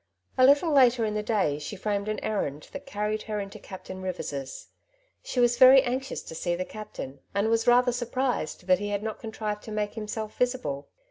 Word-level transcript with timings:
A 0.35 0.47
little 0.47 0.71
later 0.71 1.05
in 1.05 1.13
the 1.13 1.21
day 1.21 1.59
she 1.59 1.75
framed 1.75 2.07
an 2.09 2.19
errand 2.21 2.69
that 2.71 2.87
carried 2.87 3.21
her 3.29 3.39
into 3.39 3.59
Captain 3.59 4.01
Rivers's. 4.01 4.69
She 5.21 5.39
was 5.39 5.59
very 5.59 5.83
anxious 5.83 6.23
to 6.23 6.33
see 6.33 6.55
the 6.55 6.65
captain, 6.65 7.19
and 7.35 7.49
was 7.49 7.67
rather 7.67 7.91
surprised 7.91 8.65
that 8.65 8.79
he 8.79 8.89
had 8.89 9.03
not 9.03 9.19
contrived 9.19 9.61
to 9.65 9.71
make 9.71 9.93
himself 9.93 10.35
visible. 10.39 10.89